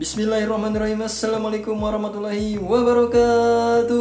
[0.00, 1.04] Bismillahirrahmanirrahim.
[1.04, 4.00] Assalamualaikum warahmatullahi wabarakatuh.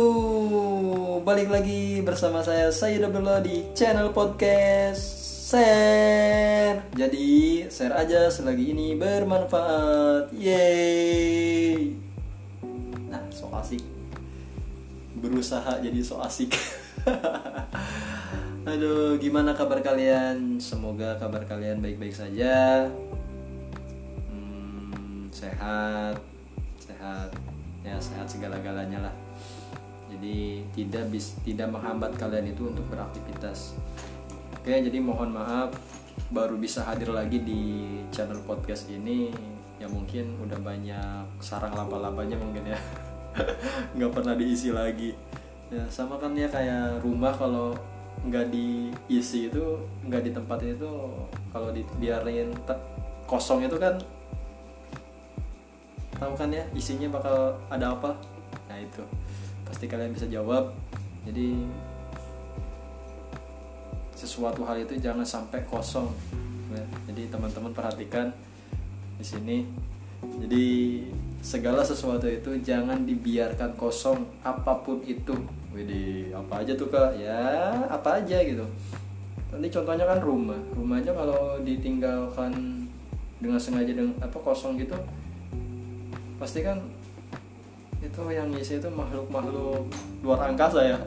[1.28, 5.04] Balik lagi bersama saya Sayyid Abdullah di channel podcast
[5.52, 6.88] Share.
[6.96, 10.32] Jadi share aja selagi ini bermanfaat.
[10.40, 12.00] Yeay.
[13.12, 13.84] Nah so asik.
[15.20, 16.56] Berusaha jadi so asik.
[18.72, 20.64] Aduh gimana kabar kalian?
[20.64, 22.88] Semoga kabar kalian baik-baik saja
[25.40, 26.16] sehat
[26.76, 27.30] sehat
[27.80, 29.16] ya sehat segala-galanya lah.
[30.12, 33.78] Jadi tidak bis tidak menghambat kalian itu untuk beraktivitas.
[34.60, 35.72] Oke jadi mohon maaf
[36.28, 37.62] baru bisa hadir lagi di
[38.12, 39.32] channel podcast ini.
[39.80, 42.80] Ya mungkin udah banyak sarang laba-labanya mungkin ya.
[43.96, 45.16] Nggak pernah diisi lagi.
[45.72, 47.72] Ya sama kan ya kayak rumah kalau
[48.20, 50.92] nggak diisi itu nggak ditempatin itu
[51.56, 52.52] kalau dibiarin
[53.24, 53.96] kosong itu kan
[56.20, 58.12] tahu kan ya isinya bakal ada apa?
[58.68, 59.02] Nah itu.
[59.64, 60.76] Pasti kalian bisa jawab.
[61.24, 61.64] Jadi
[64.20, 66.12] sesuatu hal itu jangan sampai kosong
[66.76, 66.84] ya.
[67.08, 68.28] jadi teman-teman perhatikan
[69.16, 69.58] di sini.
[70.20, 70.66] Jadi
[71.40, 75.32] segala sesuatu itu jangan dibiarkan kosong apa pun itu.
[75.72, 77.16] Widih, apa aja tuh kak?
[77.16, 78.68] Ya apa aja gitu.
[79.56, 80.60] Nanti contohnya kan rumah.
[80.76, 82.84] Rumahnya kalau ditinggalkan
[83.40, 85.00] dengan sengaja dengan apa kosong gitu
[86.40, 86.80] pasti kan
[88.00, 89.84] itu yang ngisi itu makhluk-makhluk
[90.24, 90.98] luar angkasa ya.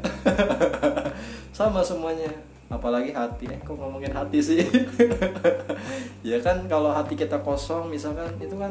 [1.57, 2.29] Sama semuanya.
[2.69, 3.49] Apalagi hati.
[3.49, 4.61] Eh kok ngomongin hati sih?
[6.23, 8.71] Ya kan kalau hati kita kosong misalkan itu kan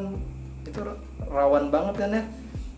[0.64, 0.80] itu
[1.28, 2.24] rawan banget kan ya?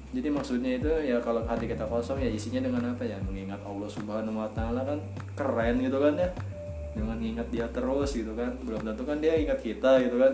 [0.09, 3.21] Jadi maksudnya itu ya kalau hati kita kosong ya isinya dengan apa ya?
[3.21, 4.97] Mengingat Allah Subhanahu Wa Taala kan
[5.37, 6.25] keren gitu kan ya?
[6.97, 8.49] Dengan ingat dia terus gitu kan?
[8.65, 10.33] Belum tentu kan dia ingat kita gitu kan?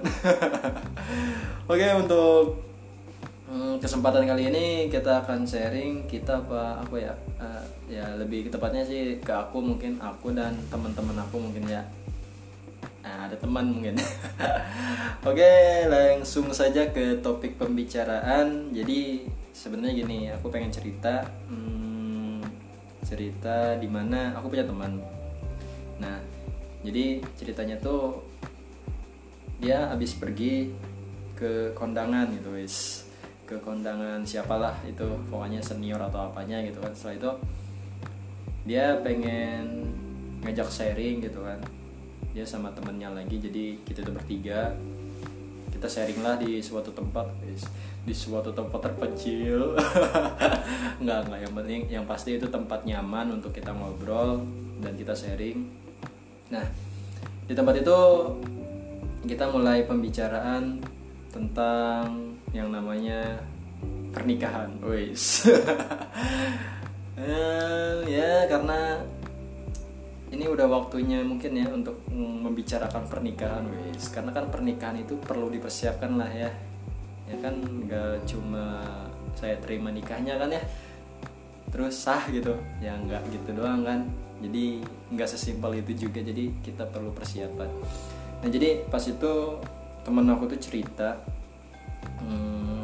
[1.72, 2.69] Oke untuk
[3.50, 8.86] Hmm, kesempatan kali ini kita akan sharing kita apa apa ya uh, ya lebih tepatnya
[8.86, 11.82] sih ke aku mungkin aku dan teman-teman aku mungkin ya.
[13.02, 13.98] Nah, ada teman mungkin.
[15.30, 15.50] Oke
[15.90, 18.70] langsung saja ke topik pembicaraan.
[18.70, 22.46] Jadi sebenarnya gini aku pengen cerita hmm,
[23.02, 25.02] cerita di mana aku punya teman.
[25.98, 26.22] Nah
[26.86, 28.22] jadi ceritanya tuh
[29.58, 30.70] dia habis pergi
[31.34, 33.09] ke kondangan gitu wis
[33.50, 35.02] ke kondangan siapalah itu
[35.34, 36.94] pokoknya senior atau apanya gitu kan.
[36.94, 37.32] Setelah itu
[38.70, 39.90] dia pengen
[40.46, 41.58] ngajak sharing gitu kan.
[42.38, 44.78] Dia sama temennya lagi jadi kita tuh bertiga.
[45.74, 47.26] Kita sharing lah di suatu tempat
[48.06, 49.74] di suatu tempat terpencil.
[51.02, 54.46] Nggak nggak yang penting yang pasti itu tempat nyaman untuk kita ngobrol
[54.78, 55.66] dan kita sharing.
[56.54, 56.70] Nah
[57.50, 57.98] di tempat itu
[59.26, 60.86] kita mulai pembicaraan
[61.34, 63.38] tentang yang namanya
[64.10, 65.46] pernikahan, wis.
[68.10, 69.04] ya karena
[70.30, 74.10] ini udah waktunya mungkin ya untuk membicarakan pernikahan, wis.
[74.10, 76.50] Karena kan pernikahan itu perlu dipersiapkan lah ya.
[77.30, 78.82] Ya kan nggak cuma
[79.38, 80.64] saya terima nikahnya kan ya,
[81.70, 84.10] terus sah gitu, ya nggak gitu doang kan.
[84.42, 84.82] Jadi
[85.14, 86.26] nggak sesimpel itu juga.
[86.26, 87.70] Jadi kita perlu persiapan.
[88.42, 89.62] Nah jadi pas itu
[90.02, 91.22] temen aku tuh cerita
[92.24, 92.84] hmm,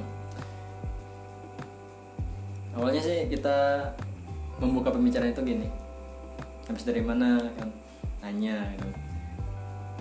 [2.76, 3.90] awalnya sih kita
[4.60, 5.68] membuka pembicaraan itu gini.
[6.68, 7.70] Habis dari mana kan?
[8.24, 8.88] Nanya gitu.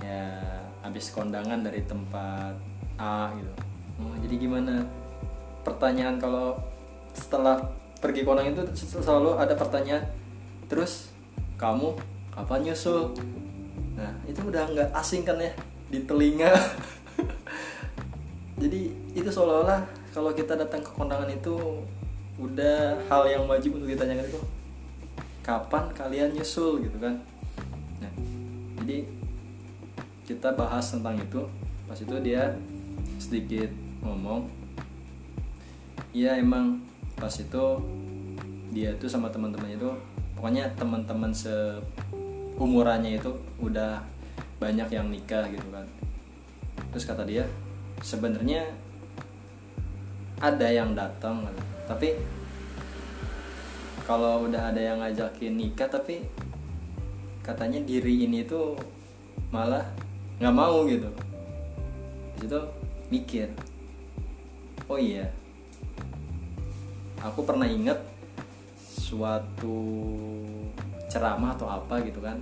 [0.04, 0.22] Ya
[0.84, 2.54] habis kondangan dari tempat
[3.00, 3.52] A gitu.
[4.02, 4.84] Oh, jadi gimana?
[5.64, 6.58] Pertanyaan kalau
[7.14, 7.62] setelah
[8.02, 8.64] pergi kondangan itu
[9.00, 10.04] selalu ada pertanyaan
[10.68, 11.14] terus
[11.56, 11.96] kamu
[12.34, 13.14] kapan nyusul?
[13.94, 15.52] Nah itu udah nggak asing kan ya
[15.90, 16.50] di telinga.
[18.62, 21.54] Jadi itu seolah-olah kalau kita datang ke kondangan itu
[22.34, 24.42] udah hal yang wajib untuk ditanyakan itu
[25.46, 27.22] kapan kalian nyusul gitu kan.
[28.02, 28.12] Nah
[28.82, 29.06] jadi
[30.26, 31.46] kita bahas tentang itu.
[31.86, 32.58] Pas itu dia
[33.22, 33.70] sedikit
[34.02, 34.50] ngomong
[36.10, 36.82] iya emang.
[37.14, 37.64] Pas itu
[38.74, 39.90] dia tuh sama teman-temannya itu
[40.34, 43.30] pokoknya teman-teman seumurannya itu
[43.62, 44.02] udah
[44.58, 45.86] banyak yang nikah gitu kan.
[46.90, 47.46] Terus kata dia
[48.02, 48.66] sebenarnya
[50.42, 51.46] ada yang datang
[51.84, 52.18] tapi
[54.04, 56.24] kalau udah ada yang ngajakin nikah tapi
[57.40, 58.76] katanya diri ini tuh
[59.48, 59.84] malah
[60.40, 61.08] nggak mau gitu.
[62.40, 62.60] Itu
[63.08, 63.48] mikir
[64.88, 65.28] oh iya
[67.24, 67.96] aku pernah inget
[68.76, 69.80] suatu
[71.08, 72.36] ceramah atau apa gitu kan.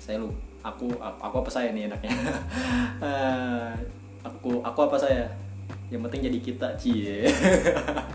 [0.00, 2.10] Saya lupa aku aku apa saya nih enaknya?
[2.96, 3.72] Eh,
[4.24, 5.28] aku aku apa saya
[5.86, 7.30] yang penting jadi kita cie.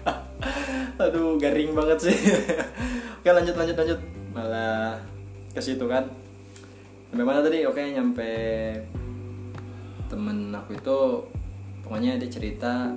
[1.01, 2.17] Aduh garing banget sih.
[3.23, 3.99] Oke lanjut lanjut lanjut.
[4.35, 4.99] Malah
[5.55, 6.03] ke situ kan.
[7.11, 7.63] Sampai mana tadi?
[7.63, 8.31] Oke nyampe
[10.11, 10.99] temen aku itu
[11.87, 12.91] pokoknya dia cerita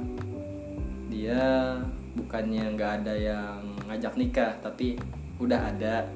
[1.06, 1.79] dia
[2.19, 4.99] bukannya nggak ada yang ngajak nikah tapi
[5.38, 6.11] udah ada.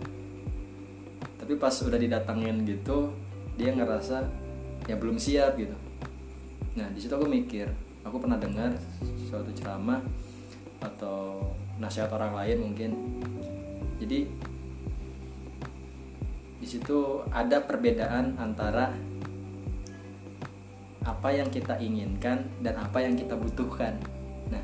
[1.38, 3.14] Tapi pas udah didatangin gitu
[3.54, 4.26] dia ngerasa
[4.90, 5.78] ya belum siap gitu.
[6.74, 8.72] Nah di situ aku mikir aku pernah dengar
[9.28, 10.00] suatu ceramah
[10.80, 12.90] atau nasihat orang lain mungkin
[14.00, 14.24] jadi
[16.58, 18.90] di situ ada perbedaan antara
[21.06, 23.96] apa yang kita inginkan dan apa yang kita butuhkan.
[24.52, 24.60] Nah,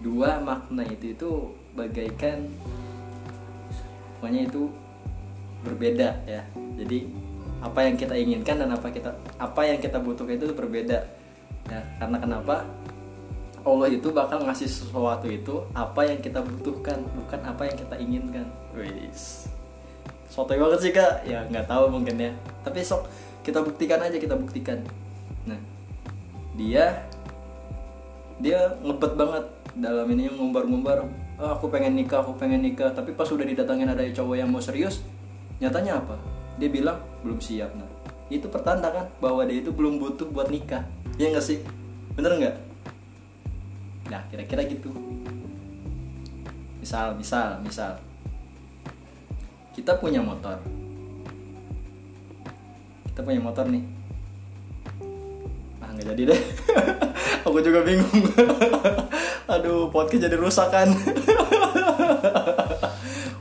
[0.00, 1.30] dua makna itu itu
[1.76, 2.48] bagaikan
[4.16, 4.72] pokoknya itu
[5.66, 6.42] berbeda ya.
[6.80, 7.10] Jadi
[7.62, 11.21] apa yang kita inginkan dan apa kita apa yang kita butuhkan itu berbeda.
[11.72, 12.68] Ya, karena kenapa?
[13.62, 18.46] Allah itu bakal ngasih sesuatu itu apa yang kita butuhkan bukan apa yang kita inginkan.
[18.74, 19.48] Wis.
[20.26, 22.32] Sotoy banget sih kak, ya nggak tahu mungkin ya.
[22.66, 23.06] Tapi sok
[23.46, 24.82] kita buktikan aja kita buktikan.
[25.46, 25.56] Nah
[26.58, 27.06] dia
[28.42, 29.44] dia ngebet banget
[29.78, 31.06] dalam ini ngumbar-ngumbar.
[31.38, 32.90] "Ah, aku pengen nikah, aku pengen nikah.
[32.90, 35.06] Tapi pas udah didatangin ada cowok yang mau serius,
[35.62, 36.18] nyatanya apa?
[36.58, 37.70] Dia bilang belum siap.
[37.78, 37.86] Nah
[38.26, 40.82] itu pertanda kan bahwa dia itu belum butuh buat nikah.
[41.20, 41.58] Iya nggak sih?
[42.14, 42.56] Bener nggak?
[44.08, 44.90] Nah kira-kira gitu.
[46.82, 47.94] Misal, misal, misal
[49.72, 50.60] kita punya motor
[53.08, 53.80] kita punya motor nih
[55.80, 56.40] ah nggak jadi deh
[57.48, 58.20] aku juga bingung
[59.52, 60.92] aduh podcast jadi rusak kan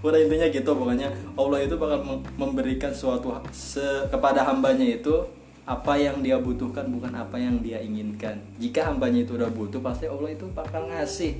[0.08, 5.28] udah intinya gitu pokoknya Allah itu bakal mem- memberikan suatu se- kepada hambanya itu
[5.62, 8.42] apa yang dia butuhkan bukan apa yang dia inginkan.
[8.58, 11.38] Jika hambanya itu udah butuh pasti Allah itu bakal ngasih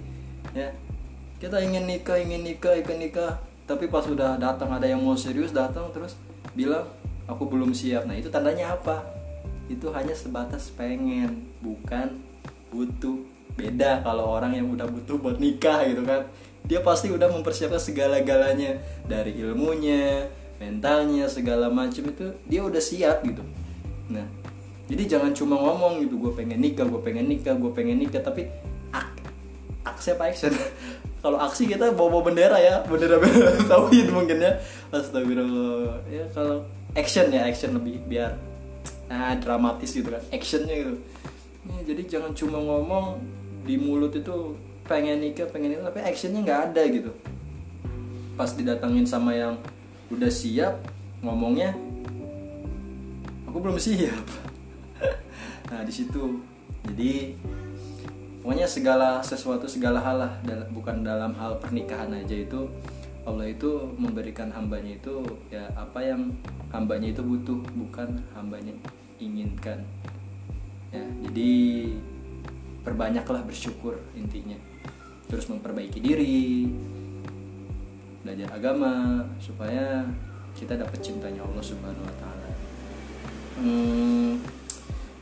[0.54, 0.70] ya.
[1.42, 5.50] Kita ingin nikah ingin nikah ingin nikah tapi pas udah datang ada yang mau serius
[5.50, 6.14] datang terus
[6.54, 6.86] bilang
[7.26, 8.06] aku belum siap.
[8.06, 9.02] Nah itu tandanya apa?
[9.66, 12.22] Itu hanya sebatas pengen bukan
[12.70, 13.18] butuh.
[13.52, 16.30] Beda kalau orang yang udah butuh buat nikah gitu kan.
[16.70, 18.80] Dia pasti udah mempersiapkan segala-galanya.
[19.10, 20.30] Dari ilmunya
[20.62, 23.42] mentalnya segala macam itu dia udah siap gitu
[24.12, 24.28] nah
[24.92, 28.52] jadi jangan cuma ngomong gitu gue pengen nikah gue pengen nikah gue pengen nikah tapi
[28.92, 29.08] ak
[29.88, 30.52] aksi apa action
[31.22, 34.58] kalau aksi kita bawa, bawa bendera ya bendera bendera tauhid mungkin ya.
[34.90, 36.02] Astagfirullah.
[36.10, 36.66] Ya kalau
[36.98, 38.36] action ya action lebih biar
[39.08, 40.98] ah dramatis gitu kan actionnya gitu.
[41.62, 43.22] Ya, jadi jangan cuma ngomong
[43.70, 44.58] di mulut itu
[44.90, 47.12] pengen nikah pengen nikah tapi actionnya nggak ada gitu.
[48.34, 49.62] Pas didatangin sama yang
[50.10, 50.82] udah siap
[51.22, 51.78] ngomongnya
[53.52, 54.24] aku belum siap.
[55.68, 56.40] Nah di situ.
[56.88, 57.36] Jadi
[58.40, 60.34] pokoknya segala sesuatu segala hal lah
[60.72, 62.66] bukan dalam hal pernikahan aja itu
[63.22, 65.22] Allah itu memberikan hambanya itu
[65.54, 66.34] ya apa yang
[66.74, 68.72] hambanya itu butuh bukan hambanya
[69.20, 69.84] inginkan.
[70.90, 71.52] Ya jadi
[72.88, 74.56] perbanyaklah bersyukur intinya.
[75.28, 76.72] Terus memperbaiki diri
[78.24, 80.08] belajar agama supaya
[80.56, 82.41] kita dapat cintanya Allah Subhanahu Wa Taala
[83.60, 84.40] hmm,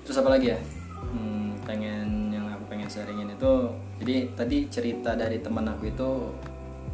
[0.05, 0.59] terus apa lagi ya?
[0.99, 3.53] Hmm, pengen yang aku pengen sharingin itu
[3.99, 6.09] jadi tadi cerita dari teman aku itu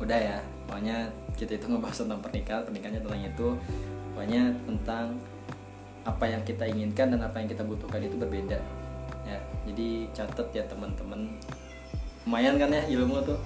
[0.01, 0.39] udah ya.
[0.65, 3.47] Pokoknya kita itu ngebahas tentang pernikahan pernikahannya tentang itu.
[4.15, 5.05] Pokoknya tentang
[6.05, 8.57] apa yang kita inginkan dan apa yang kita butuhkan itu berbeda
[9.25, 9.39] ya.
[9.69, 11.29] Jadi catat ya teman-teman.
[12.25, 13.37] Lumayan kan ya ilmu tuh?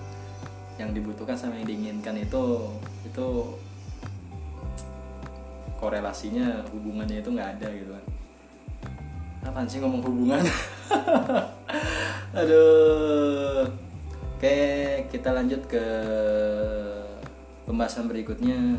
[0.79, 2.43] Yang dibutuhkan sama yang diinginkan itu
[3.03, 3.27] itu
[5.79, 8.05] korelasinya hubungannya itu nggak ada gitu kan.
[9.47, 10.43] Apaan sih ngomong hubungan?
[12.39, 13.63] Aduh.
[14.35, 14.59] Oke
[15.07, 15.85] kita lanjut ke
[17.63, 18.75] pembahasan berikutnya.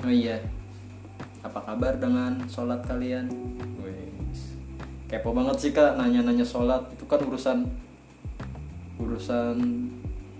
[0.00, 0.40] Oh iya
[1.44, 3.28] apa kabar dengan sholat kalian?
[3.78, 4.56] Wes.
[5.06, 6.88] kepo banget sih kak nanya-nanya sholat.
[6.96, 7.68] Itu kan urusan
[8.96, 9.56] urusan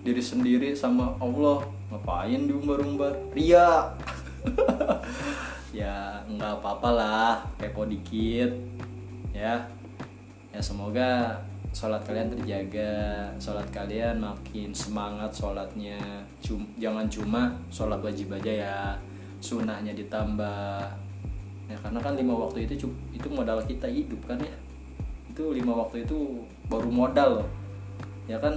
[0.03, 1.69] diri sendiri sama Allah.
[1.93, 3.15] Ngapain diumbar-umbar?
[3.31, 3.95] Ria
[5.77, 8.49] ya nggak apa-apa lah kepo dikit
[9.37, 9.61] ya.
[10.49, 11.37] Ya semoga
[11.77, 16.01] sholat kalian terjaga sholat kalian makin semangat sholatnya.
[16.41, 18.77] Cum- jangan cuma sholat wajib aja ya
[19.45, 20.81] sunnahnya ditambah.
[21.69, 24.57] Ya karena kan lima waktu itu itu modal kita hidup kan ya.
[25.29, 26.41] Itu lima waktu itu
[26.73, 27.49] baru modal loh.
[28.25, 28.57] Ya kan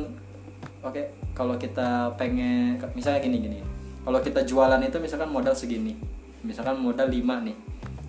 [0.79, 1.03] oke
[1.35, 3.59] kalau kita pengen misalnya gini gini
[4.03, 5.95] kalau kita jualan itu misalkan modal segini
[6.43, 7.55] misalkan modal 5 nih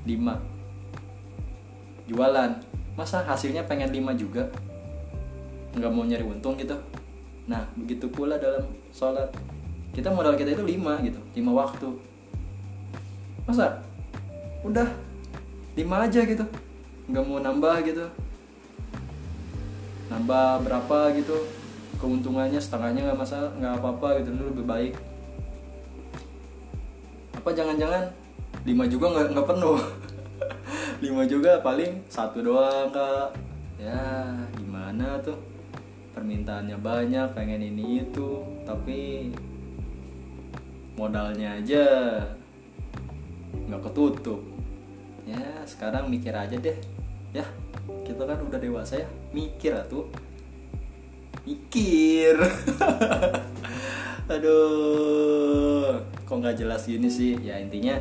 [0.07, 2.51] 5 jualan
[2.99, 4.51] masa hasilnya pengen 5 juga?
[5.75, 6.75] Nggak mau nyari untung gitu.
[7.47, 9.31] Nah begitu pula dalam sholat.
[9.91, 11.89] Kita modal kita itu lima gitu lima waktu.
[13.47, 13.83] Masa?
[14.63, 14.87] Udah
[15.75, 16.47] lima aja gitu.
[17.11, 18.07] Nggak mau nambah gitu.
[20.11, 21.39] Nambah berapa gitu?
[21.99, 24.95] Keuntungannya setengahnya nggak masalah nggak apa-apa gitu lebih baik
[27.41, 28.05] apa jangan-jangan
[28.69, 29.81] lima juga nggak penuh?
[31.05, 33.33] Lima juga paling satu doang kak.
[33.81, 35.41] Ya gimana tuh?
[36.13, 38.45] Permintaannya banyak pengen ini itu.
[38.69, 39.33] Tapi
[41.01, 41.85] modalnya aja
[43.57, 44.45] nggak ketutup.
[45.25, 46.77] Ya sekarang mikir aja deh.
[47.33, 47.49] Ya
[48.05, 49.09] kita kan udah dewasa ya.
[49.33, 50.13] Mikir tuh
[51.49, 52.37] mikir.
[54.37, 55.40] Aduh
[56.41, 57.37] nggak jelas gini sih.
[57.45, 58.01] Ya intinya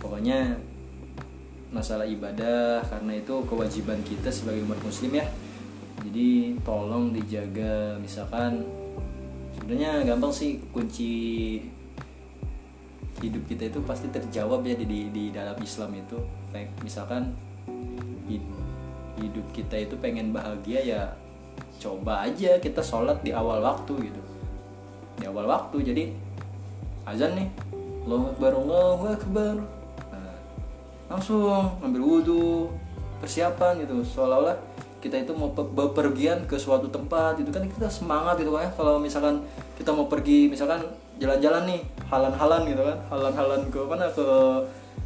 [0.00, 0.56] pokoknya
[1.70, 5.26] masalah ibadah karena itu kewajiban kita sebagai umat muslim ya.
[6.02, 8.00] Jadi tolong dijaga.
[8.00, 8.64] Misalkan
[9.54, 11.12] sebenarnya gampang sih kunci
[13.22, 16.18] hidup kita itu pasti terjawab ya di, di, di dalam Islam itu.
[16.82, 17.34] Misalkan
[19.14, 21.02] hidup kita itu pengen bahagia ya
[21.78, 24.22] coba aja kita sholat di awal waktu gitu.
[25.14, 26.04] Di awal waktu jadi
[27.04, 27.48] azan nih.
[28.04, 29.54] Allahu Akbar Allahu Akbar.
[30.12, 30.36] Nah,
[31.08, 32.68] langsung ambil wudhu
[33.20, 34.04] persiapan gitu.
[34.04, 34.56] Seolah-olah
[35.00, 38.70] kita itu mau bepergian ke suatu tempat itu kan kita semangat gitu kan ya.
[38.72, 39.44] Kalau misalkan
[39.76, 40.80] kita mau pergi misalkan
[41.20, 41.80] jalan-jalan nih
[42.10, 44.26] halan-halan gitu kan halan-halan ke mana ke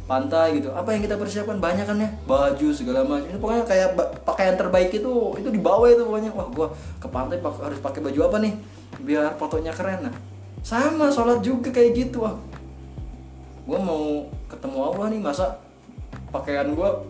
[0.07, 0.73] pantai gitu.
[0.73, 1.59] Apa yang kita persiapkan?
[1.61, 2.09] Banyak kan ya?
[2.25, 3.27] Baju segala macam.
[3.27, 3.89] Itu pokoknya kayak
[4.25, 6.31] pakaian terbaik itu itu dibawa itu pokoknya.
[6.35, 6.67] Wah gua
[6.99, 8.53] ke pantai harus pakai baju apa nih?
[9.03, 10.15] Biar fotonya keren nah
[10.63, 12.35] sama sholat juga kayak gitu wah.
[13.63, 14.03] Gua mau
[14.49, 15.45] ketemu Allah nih masa
[16.33, 17.01] pakaian gua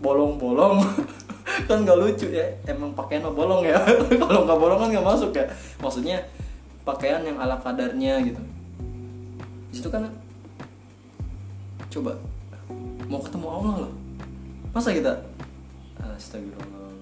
[0.00, 0.82] bolong-bolong?
[1.68, 3.78] Kan nggak lucu ya emang pakaian bolong ya.
[4.22, 5.46] Kalau nggak bolong kan nggak masuk ya.
[5.80, 6.20] Maksudnya
[6.84, 8.42] pakaian yang ala kadarnya gitu.
[9.72, 10.10] Itu kan
[11.88, 12.12] coba
[13.08, 13.92] mau ketemu Allah loh.
[14.74, 15.16] Masa kita
[15.96, 16.92] astagfirullah.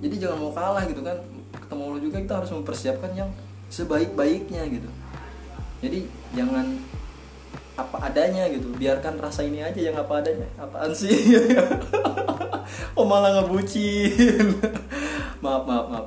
[0.00, 1.16] Jadi jangan mau kalah gitu kan.
[1.54, 3.30] Ketemu Allah juga kita harus mempersiapkan yang
[3.70, 4.90] sebaik-baiknya gitu.
[5.80, 6.04] Jadi
[6.36, 6.76] jangan
[7.78, 8.74] apa adanya gitu.
[8.76, 10.48] Biarkan rasa ini aja yang apa adanya.
[10.60, 11.14] Apaan sih?
[12.94, 14.60] Oh malah ngebucin?
[15.42, 16.06] Maaf maaf maaf.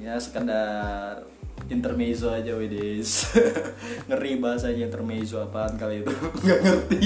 [0.00, 1.22] Ya sekadar
[1.68, 3.28] intermezzo aja widis.
[4.08, 6.10] Ngeri bahasanya intermezzo apaan kali itu.
[6.16, 7.04] Nggak ngerti.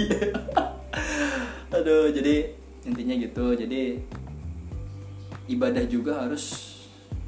[1.75, 2.55] Aduh jadi
[2.87, 3.47] intinya gitu.
[3.59, 4.01] Jadi
[5.51, 6.78] ibadah juga harus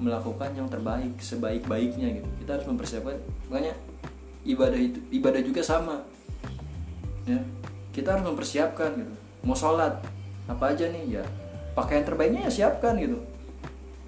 [0.01, 2.29] melakukan yang terbaik sebaik-baiknya gitu.
[2.43, 3.21] Kita harus mempersiapkan
[3.53, 3.77] makanya
[4.49, 6.01] ibadah itu ibadah juga sama.
[7.29, 7.45] Ya
[7.93, 9.15] kita harus mempersiapkan gitu.
[9.45, 10.01] Mau sholat
[10.49, 11.21] apa aja nih?
[11.21, 11.25] Ya
[11.77, 13.21] pakaian terbaiknya ya siapkan gitu.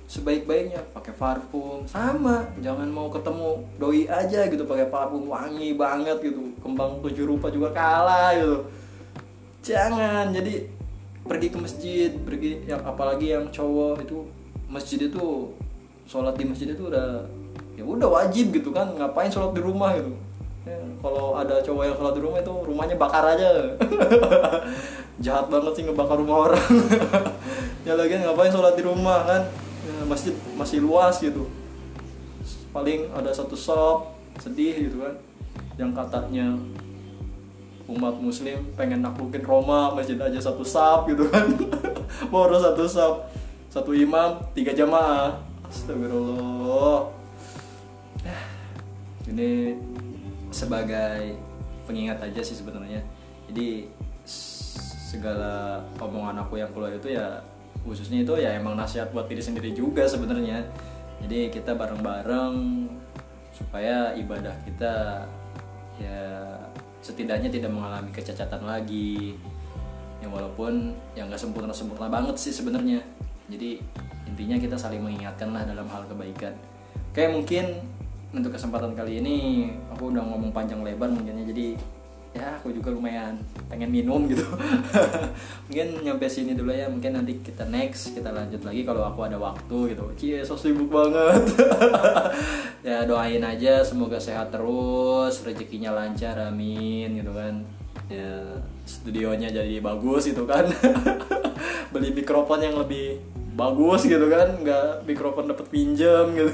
[0.08, 2.48] Sebaik-baiknya pakai parfum sama.
[2.64, 6.56] Jangan mau ketemu doi aja gitu pakai parfum wangi banget gitu.
[6.64, 8.58] Kembang tujuh rupa juga kalah gitu.
[9.62, 10.72] Jangan jadi
[11.22, 14.26] pergi ke masjid pergi yang apalagi yang cowok itu
[14.66, 15.54] masjid itu
[16.06, 17.24] sholat di masjid itu udah
[17.72, 20.12] ya udah wajib gitu kan ngapain sholat di rumah gitu.
[20.62, 23.50] Ya, kalau ada cowok yang sholat di rumah itu rumahnya bakar aja.
[25.24, 26.62] Jahat banget sih ngebakar rumah orang.
[27.82, 29.42] Ya lagi ngapain sholat di rumah kan?
[29.82, 31.50] Ya, masjid masih luas gitu.
[32.70, 35.18] Paling ada satu shop sedih gitu kan.
[35.74, 36.46] Yang katanya
[37.90, 41.58] umat muslim pengen naklukin Roma masjid aja satu sap gitu kan.
[42.32, 43.26] Baru satu sap
[43.66, 47.08] satu imam tiga jamaah astagfirullah.
[49.32, 49.72] Ini
[50.52, 51.40] sebagai
[51.88, 53.00] pengingat aja sih sebenarnya.
[53.48, 53.88] Jadi
[55.08, 57.40] segala omongan aku yang keluar itu ya
[57.82, 60.60] khususnya itu ya emang nasihat buat diri sendiri juga sebenarnya.
[61.24, 62.54] Jadi kita bareng-bareng
[63.56, 65.24] supaya ibadah kita
[65.96, 66.20] ya
[67.00, 69.40] setidaknya tidak mengalami kecacatan lagi.
[70.20, 73.02] Yang walaupun yang nggak sempurna sempurna banget sih sebenarnya
[73.48, 73.80] jadi
[74.28, 76.54] intinya kita saling mengingatkan lah dalam hal kebaikan.
[77.12, 77.64] Kayak mungkin
[78.32, 79.36] untuk kesempatan kali ini
[79.92, 81.76] aku udah ngomong panjang lebar mungkinnya jadi
[82.32, 83.36] ya aku juga lumayan
[83.68, 84.40] pengen minum gitu.
[85.68, 89.36] Mungkin nyampe sini dulu ya mungkin nanti kita next kita lanjut lagi kalau aku ada
[89.36, 90.04] waktu gitu.
[90.16, 91.44] Cie so sibuk banget.
[92.82, 97.62] Ya doain aja semoga sehat terus rezekinya lancar amin gitu kan
[98.12, 100.68] ya studionya jadi bagus itu kan.
[101.92, 103.20] Beli mikrofon yang lebih
[103.52, 106.52] bagus gitu kan nggak mikrofon dapat pinjam gitu.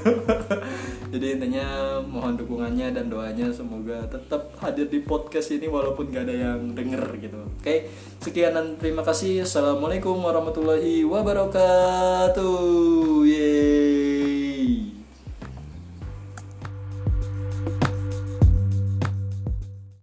[1.14, 6.34] Jadi intinya mohon dukungannya dan doanya semoga tetap hadir di podcast ini walaupun gak ada
[6.52, 7.38] yang denger gitu.
[7.62, 7.88] Oke
[8.18, 9.46] sekian dan terima kasih.
[9.46, 12.60] Assalamualaikum warahmatullahi wabarakatuh.
[13.24, 13.77] Yeah.